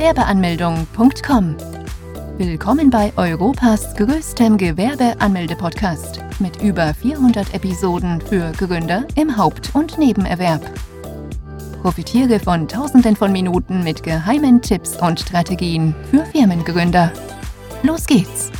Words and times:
www.gewerbeanmeldung.com. 0.00 1.56
Willkommen 2.38 2.88
bei 2.88 3.12
Europas 3.16 3.94
größtem 3.96 4.56
Gewerbeanmelde-Podcast 4.56 6.20
mit 6.38 6.62
über 6.62 6.94
400 6.94 7.52
Episoden 7.52 8.18
für 8.22 8.50
Gründer 8.52 9.06
im 9.14 9.36
Haupt- 9.36 9.74
und 9.74 9.98
Nebenerwerb. 9.98 10.62
Profitiere 11.82 12.40
von 12.40 12.66
Tausenden 12.66 13.14
von 13.14 13.30
Minuten 13.30 13.84
mit 13.84 14.02
geheimen 14.02 14.62
Tipps 14.62 14.96
und 14.96 15.20
Strategien 15.20 15.94
für 16.10 16.24
Firmengründer. 16.24 17.12
Los 17.82 18.06
geht's! 18.06 18.50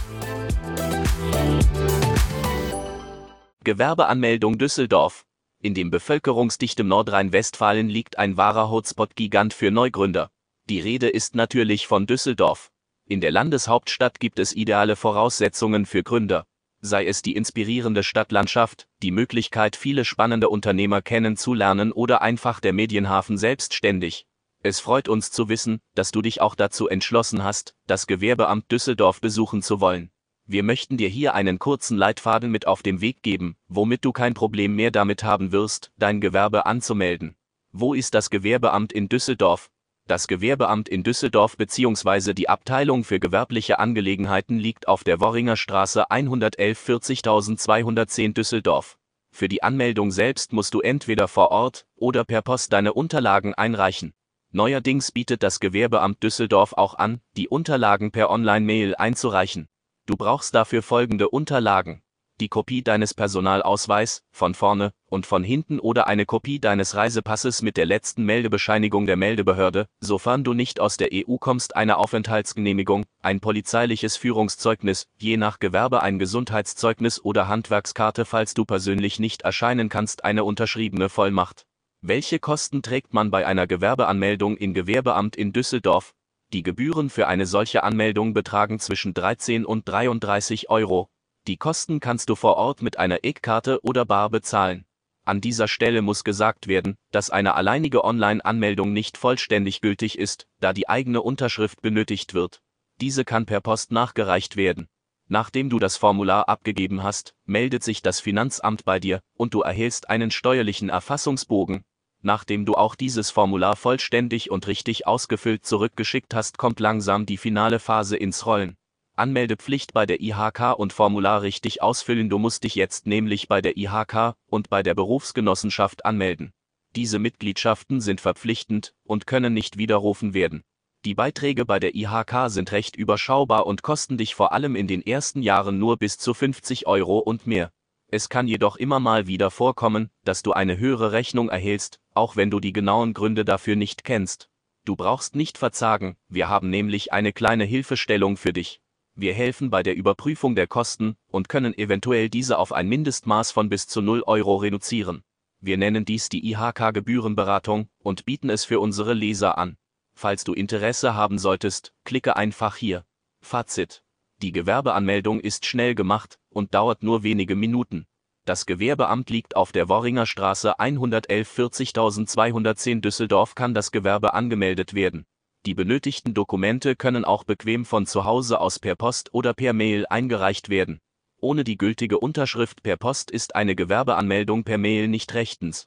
Gewerbeanmeldung 3.64 4.58
Düsseldorf. 4.58 5.24
In 5.62 5.72
dem 5.72 5.90
bevölkerungsdichten 5.90 6.86
Nordrhein-Westfalen 6.86 7.88
liegt 7.88 8.18
ein 8.18 8.36
wahrer 8.36 8.70
Hotspot-Gigant 8.70 9.54
für 9.54 9.70
Neugründer. 9.70 10.30
Die 10.70 10.78
Rede 10.78 11.08
ist 11.08 11.34
natürlich 11.34 11.88
von 11.88 12.06
Düsseldorf. 12.06 12.70
In 13.08 13.20
der 13.20 13.32
Landeshauptstadt 13.32 14.20
gibt 14.20 14.38
es 14.38 14.54
ideale 14.54 14.94
Voraussetzungen 14.94 15.84
für 15.84 16.04
Gründer. 16.04 16.46
Sei 16.80 17.06
es 17.06 17.22
die 17.22 17.34
inspirierende 17.34 18.04
Stadtlandschaft, 18.04 18.86
die 19.02 19.10
Möglichkeit, 19.10 19.74
viele 19.74 20.04
spannende 20.04 20.48
Unternehmer 20.48 21.02
kennenzulernen 21.02 21.90
oder 21.90 22.22
einfach 22.22 22.60
der 22.60 22.72
Medienhafen 22.72 23.36
selbstständig. 23.36 24.28
Es 24.62 24.78
freut 24.78 25.08
uns 25.08 25.32
zu 25.32 25.48
wissen, 25.48 25.80
dass 25.96 26.12
du 26.12 26.22
dich 26.22 26.40
auch 26.40 26.54
dazu 26.54 26.86
entschlossen 26.86 27.42
hast, 27.42 27.74
das 27.88 28.06
Gewerbeamt 28.06 28.70
Düsseldorf 28.70 29.20
besuchen 29.20 29.62
zu 29.62 29.80
wollen. 29.80 30.12
Wir 30.46 30.62
möchten 30.62 30.96
dir 30.96 31.08
hier 31.08 31.34
einen 31.34 31.58
kurzen 31.58 31.98
Leitfaden 31.98 32.48
mit 32.48 32.68
auf 32.68 32.84
dem 32.84 33.00
Weg 33.00 33.24
geben, 33.24 33.56
womit 33.66 34.04
du 34.04 34.12
kein 34.12 34.34
Problem 34.34 34.76
mehr 34.76 34.92
damit 34.92 35.24
haben 35.24 35.50
wirst, 35.50 35.90
dein 35.96 36.20
Gewerbe 36.20 36.64
anzumelden. 36.64 37.34
Wo 37.72 37.92
ist 37.92 38.14
das 38.14 38.30
Gewerbeamt 38.30 38.92
in 38.92 39.08
Düsseldorf? 39.08 39.68
Das 40.10 40.26
Gewerbeamt 40.26 40.88
in 40.88 41.04
Düsseldorf 41.04 41.56
bzw. 41.56 42.34
die 42.34 42.48
Abteilung 42.48 43.04
für 43.04 43.20
gewerbliche 43.20 43.78
Angelegenheiten 43.78 44.58
liegt 44.58 44.88
auf 44.88 45.04
der 45.04 45.20
Worringer 45.20 45.54
Straße 45.56 46.10
111 46.10 46.76
40210 46.80 48.34
Düsseldorf. 48.34 48.98
Für 49.30 49.46
die 49.46 49.62
Anmeldung 49.62 50.10
selbst 50.10 50.52
musst 50.52 50.74
du 50.74 50.80
entweder 50.80 51.28
vor 51.28 51.52
Ort 51.52 51.86
oder 51.94 52.24
per 52.24 52.42
Post 52.42 52.72
deine 52.72 52.92
Unterlagen 52.92 53.54
einreichen. 53.54 54.12
Neuerdings 54.50 55.12
bietet 55.12 55.44
das 55.44 55.60
Gewerbeamt 55.60 56.20
Düsseldorf 56.24 56.72
auch 56.72 56.94
an, 56.94 57.20
die 57.36 57.46
Unterlagen 57.46 58.10
per 58.10 58.30
Online-Mail 58.30 58.96
einzureichen. 58.96 59.68
Du 60.06 60.16
brauchst 60.16 60.56
dafür 60.56 60.82
folgende 60.82 61.28
Unterlagen. 61.28 62.02
Die 62.40 62.48
Kopie 62.48 62.82
deines 62.82 63.12
Personalausweis, 63.12 64.22
von 64.30 64.54
vorne 64.54 64.94
und 65.10 65.26
von 65.26 65.44
hinten 65.44 65.78
oder 65.78 66.06
eine 66.06 66.24
Kopie 66.24 66.58
deines 66.58 66.94
Reisepasses 66.94 67.60
mit 67.60 67.76
der 67.76 67.84
letzten 67.84 68.24
Meldebescheinigung 68.24 69.04
der 69.04 69.16
Meldebehörde, 69.16 69.88
sofern 70.00 70.42
du 70.42 70.54
nicht 70.54 70.80
aus 70.80 70.96
der 70.96 71.10
EU 71.12 71.36
kommst, 71.36 71.76
eine 71.76 71.98
Aufenthaltsgenehmigung, 71.98 73.04
ein 73.20 73.40
polizeiliches 73.40 74.16
Führungszeugnis, 74.16 75.06
je 75.18 75.36
nach 75.36 75.58
Gewerbe 75.58 76.02
ein 76.02 76.18
Gesundheitszeugnis 76.18 77.22
oder 77.22 77.46
Handwerkskarte, 77.46 78.24
falls 78.24 78.54
du 78.54 78.64
persönlich 78.64 79.18
nicht 79.18 79.42
erscheinen 79.42 79.90
kannst, 79.90 80.24
eine 80.24 80.44
unterschriebene 80.44 81.10
Vollmacht. 81.10 81.66
Welche 82.00 82.38
Kosten 82.38 82.80
trägt 82.80 83.12
man 83.12 83.30
bei 83.30 83.46
einer 83.46 83.66
Gewerbeanmeldung 83.66 84.56
im 84.56 84.72
Gewerbeamt 84.72 85.36
in 85.36 85.52
Düsseldorf? 85.52 86.14
Die 86.54 86.62
Gebühren 86.62 87.10
für 87.10 87.26
eine 87.26 87.44
solche 87.44 87.82
Anmeldung 87.82 88.32
betragen 88.32 88.78
zwischen 88.78 89.12
13 89.12 89.66
und 89.66 89.86
33 89.86 90.70
Euro. 90.70 91.10
Die 91.46 91.56
Kosten 91.56 92.00
kannst 92.00 92.28
du 92.28 92.34
vor 92.34 92.56
Ort 92.56 92.82
mit 92.82 92.98
einer 92.98 93.24
EC-Karte 93.24 93.80
oder 93.82 94.04
Bar 94.04 94.30
bezahlen. 94.30 94.84
An 95.24 95.40
dieser 95.40 95.68
Stelle 95.68 96.02
muss 96.02 96.24
gesagt 96.24 96.66
werden, 96.66 96.96
dass 97.10 97.30
eine 97.30 97.54
alleinige 97.54 98.04
Online-Anmeldung 98.04 98.92
nicht 98.92 99.16
vollständig 99.16 99.80
gültig 99.80 100.18
ist, 100.18 100.46
da 100.60 100.72
die 100.72 100.88
eigene 100.88 101.22
Unterschrift 101.22 101.82
benötigt 101.82 102.34
wird. 102.34 102.62
Diese 103.00 103.24
kann 103.24 103.46
per 103.46 103.60
Post 103.60 103.92
nachgereicht 103.92 104.56
werden. 104.56 104.88
Nachdem 105.28 105.70
du 105.70 105.78
das 105.78 105.96
Formular 105.96 106.48
abgegeben 106.48 107.02
hast, 107.02 107.34
meldet 107.44 107.84
sich 107.84 108.02
das 108.02 108.20
Finanzamt 108.20 108.84
bei 108.84 108.98
dir 108.98 109.20
und 109.34 109.54
du 109.54 109.62
erhältst 109.62 110.10
einen 110.10 110.30
steuerlichen 110.30 110.88
Erfassungsbogen, 110.88 111.84
Nachdem 112.22 112.66
du 112.66 112.74
auch 112.74 112.94
dieses 112.96 113.30
Formular 113.30 113.76
vollständig 113.76 114.50
und 114.50 114.66
richtig 114.66 115.06
ausgefüllt 115.06 115.64
zurückgeschickt 115.64 116.34
hast, 116.34 116.58
kommt 116.58 116.78
langsam 116.78 117.24
die 117.24 117.38
finale 117.38 117.78
Phase 117.78 118.16
ins 118.16 118.44
Rollen. 118.44 118.76
Anmeldepflicht 119.16 119.92
bei 119.92 120.06
der 120.06 120.20
IHK 120.20 120.78
und 120.78 120.92
Formular 120.92 121.42
richtig 121.42 121.82
ausfüllen. 121.82 122.30
Du 122.30 122.38
musst 122.38 122.64
dich 122.64 122.74
jetzt 122.74 123.06
nämlich 123.06 123.48
bei 123.48 123.60
der 123.60 123.76
IHK 123.76 124.34
und 124.46 124.70
bei 124.70 124.82
der 124.82 124.94
Berufsgenossenschaft 124.94 126.04
anmelden. 126.04 126.52
Diese 126.96 127.18
Mitgliedschaften 127.18 128.00
sind 128.00 128.20
verpflichtend 128.20 128.94
und 129.04 129.26
können 129.26 129.54
nicht 129.54 129.76
widerrufen 129.76 130.34
werden. 130.34 130.64
Die 131.04 131.14
Beiträge 131.14 131.64
bei 131.64 131.78
der 131.78 131.94
IHK 131.94 132.50
sind 132.50 132.72
recht 132.72 132.96
überschaubar 132.96 133.66
und 133.66 133.82
kosten 133.82 134.18
dich 134.18 134.34
vor 134.34 134.52
allem 134.52 134.76
in 134.76 134.86
den 134.86 135.00
ersten 135.06 135.42
Jahren 135.42 135.78
nur 135.78 135.96
bis 135.96 136.18
zu 136.18 136.34
50 136.34 136.86
Euro 136.86 137.18
und 137.18 137.46
mehr. 137.46 137.70
Es 138.08 138.28
kann 138.28 138.48
jedoch 138.48 138.76
immer 138.76 139.00
mal 139.00 139.26
wieder 139.26 139.50
vorkommen, 139.50 140.10
dass 140.24 140.42
du 140.42 140.52
eine 140.52 140.78
höhere 140.78 141.12
Rechnung 141.12 141.48
erhältst, 141.48 142.00
auch 142.12 142.36
wenn 142.36 142.50
du 142.50 142.58
die 142.58 142.72
genauen 142.72 143.14
Gründe 143.14 143.44
dafür 143.44 143.76
nicht 143.76 144.02
kennst. 144.04 144.50
Du 144.84 144.96
brauchst 144.96 145.36
nicht 145.36 145.58
verzagen, 145.58 146.16
wir 146.28 146.48
haben 146.48 146.70
nämlich 146.70 147.12
eine 147.12 147.32
kleine 147.32 147.64
Hilfestellung 147.64 148.36
für 148.36 148.52
dich. 148.52 148.80
Wir 149.20 149.34
helfen 149.34 149.68
bei 149.68 149.82
der 149.82 149.96
Überprüfung 149.96 150.54
der 150.54 150.66
Kosten 150.66 151.14
und 151.28 151.50
können 151.50 151.76
eventuell 151.76 152.30
diese 152.30 152.56
auf 152.56 152.72
ein 152.72 152.88
Mindestmaß 152.88 153.50
von 153.50 153.68
bis 153.68 153.86
zu 153.86 154.00
0 154.00 154.22
Euro 154.22 154.56
reduzieren. 154.56 155.24
Wir 155.60 155.76
nennen 155.76 156.06
dies 156.06 156.30
die 156.30 156.50
IHK 156.50 156.94
Gebührenberatung 156.94 157.90
und 157.98 158.24
bieten 158.24 158.48
es 158.48 158.64
für 158.64 158.80
unsere 158.80 159.12
Leser 159.12 159.58
an. 159.58 159.76
Falls 160.14 160.44
du 160.44 160.54
Interesse 160.54 161.16
haben 161.16 161.38
solltest, 161.38 161.92
klicke 162.04 162.36
einfach 162.36 162.76
hier. 162.76 163.04
Fazit. 163.42 164.02
Die 164.40 164.52
Gewerbeanmeldung 164.52 165.38
ist 165.40 165.66
schnell 165.66 165.94
gemacht 165.94 166.38
und 166.48 166.72
dauert 166.72 167.02
nur 167.02 167.22
wenige 167.22 167.56
Minuten. 167.56 168.06
Das 168.46 168.64
Gewerbeamt 168.64 169.28
liegt 169.28 169.54
auf 169.54 169.70
der 169.70 169.90
Worringer 169.90 170.24
Straße 170.24 170.78
111 170.80 171.46
40210 171.46 173.02
Düsseldorf 173.02 173.54
kann 173.54 173.74
das 173.74 173.92
Gewerbe 173.92 174.32
angemeldet 174.32 174.94
werden. 174.94 175.26
Die 175.66 175.74
benötigten 175.74 176.32
Dokumente 176.32 176.96
können 176.96 177.26
auch 177.26 177.44
bequem 177.44 177.84
von 177.84 178.06
zu 178.06 178.24
Hause 178.24 178.58
aus 178.60 178.78
per 178.78 178.96
Post 178.96 179.34
oder 179.34 179.52
per 179.52 179.74
Mail 179.74 180.06
eingereicht 180.08 180.70
werden. 180.70 181.00
Ohne 181.38 181.64
die 181.64 181.76
gültige 181.76 182.18
Unterschrift 182.18 182.82
per 182.82 182.96
Post 182.96 183.30
ist 183.30 183.54
eine 183.54 183.74
Gewerbeanmeldung 183.74 184.64
per 184.64 184.78
Mail 184.78 185.06
nicht 185.08 185.34
rechtens. 185.34 185.86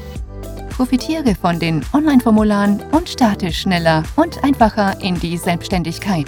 Profitiere 0.79 1.35
von 1.35 1.59
den 1.59 1.84
Online-Formularen 1.91 2.81
und 2.94 3.09
starte 3.09 3.51
schneller 3.51 4.03
und 4.16 4.41
einfacher 4.45 4.97
in 5.01 5.19
die 5.19 5.35
Selbstständigkeit. 5.35 6.28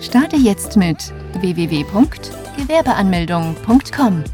Starte 0.00 0.34
jetzt 0.34 0.76
mit 0.76 1.14
www.gewerbeanmeldung.com. 1.40 4.24